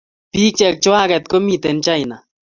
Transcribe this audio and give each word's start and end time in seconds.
Pik 0.31 0.53
che 0.57 0.67
chwakek 0.83 1.23
komiten 1.31 1.77
China 1.85 2.17